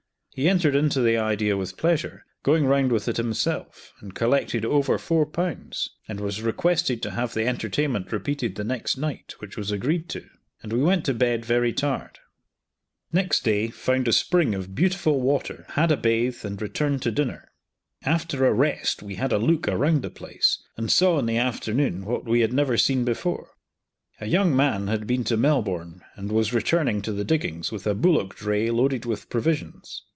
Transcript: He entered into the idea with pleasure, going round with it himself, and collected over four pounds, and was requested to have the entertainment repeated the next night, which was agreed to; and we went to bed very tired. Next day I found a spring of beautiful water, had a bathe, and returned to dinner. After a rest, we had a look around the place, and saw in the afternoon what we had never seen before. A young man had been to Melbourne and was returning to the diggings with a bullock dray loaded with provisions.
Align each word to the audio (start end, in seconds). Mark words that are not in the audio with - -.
He 0.33 0.47
entered 0.47 0.75
into 0.77 1.01
the 1.01 1.17
idea 1.17 1.57
with 1.57 1.75
pleasure, 1.75 2.25
going 2.41 2.65
round 2.65 2.89
with 2.93 3.09
it 3.09 3.17
himself, 3.17 3.91
and 3.99 4.15
collected 4.15 4.63
over 4.63 4.97
four 4.97 5.25
pounds, 5.25 5.89
and 6.07 6.21
was 6.21 6.41
requested 6.41 7.01
to 7.03 7.11
have 7.11 7.33
the 7.33 7.45
entertainment 7.45 8.13
repeated 8.13 8.55
the 8.55 8.63
next 8.63 8.95
night, 8.95 9.35
which 9.39 9.57
was 9.57 9.71
agreed 9.71 10.07
to; 10.07 10.23
and 10.63 10.71
we 10.71 10.81
went 10.81 11.03
to 11.03 11.13
bed 11.13 11.43
very 11.43 11.73
tired. 11.73 12.19
Next 13.11 13.41
day 13.43 13.65
I 13.65 13.69
found 13.71 14.07
a 14.07 14.13
spring 14.13 14.55
of 14.55 14.73
beautiful 14.73 15.19
water, 15.19 15.65
had 15.71 15.91
a 15.91 15.97
bathe, 15.97 16.45
and 16.45 16.61
returned 16.61 17.01
to 17.01 17.11
dinner. 17.11 17.51
After 18.05 18.45
a 18.45 18.53
rest, 18.53 19.03
we 19.03 19.15
had 19.15 19.33
a 19.33 19.37
look 19.37 19.67
around 19.67 20.01
the 20.01 20.09
place, 20.09 20.63
and 20.77 20.89
saw 20.89 21.19
in 21.19 21.25
the 21.25 21.37
afternoon 21.37 22.05
what 22.05 22.23
we 22.23 22.39
had 22.39 22.53
never 22.53 22.77
seen 22.77 23.03
before. 23.03 23.51
A 24.21 24.27
young 24.27 24.55
man 24.55 24.87
had 24.87 25.05
been 25.05 25.25
to 25.25 25.35
Melbourne 25.35 26.05
and 26.15 26.31
was 26.31 26.53
returning 26.53 27.01
to 27.01 27.11
the 27.11 27.25
diggings 27.25 27.69
with 27.73 27.85
a 27.85 27.93
bullock 27.93 28.33
dray 28.37 28.69
loaded 28.71 29.03
with 29.03 29.29
provisions. 29.29 30.03